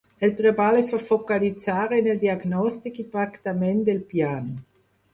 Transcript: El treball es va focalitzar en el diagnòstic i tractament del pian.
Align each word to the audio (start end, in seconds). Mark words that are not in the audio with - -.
El 0.27 0.31
treball 0.37 0.77
es 0.79 0.89
va 0.95 0.99
focalitzar 1.09 1.77
en 1.99 2.09
el 2.15 2.23
diagnòstic 2.25 3.01
i 3.07 3.09
tractament 3.15 3.89
del 3.93 4.05
pian. 4.15 4.53